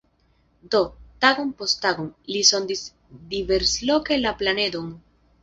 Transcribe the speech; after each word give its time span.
Do, 0.75 0.79
tagon 1.25 1.51
post 1.59 1.81
tago, 1.83 2.05
ili 2.33 2.41
sondis 2.53 2.83
diversloke 3.35 4.19
la 4.27 4.35
planedon. 4.43 4.91